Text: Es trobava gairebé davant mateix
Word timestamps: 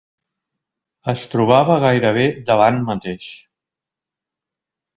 Es 1.13 1.25
trobava 1.33 1.75
gairebé 1.85 2.25
davant 2.49 2.81
mateix 2.89 3.31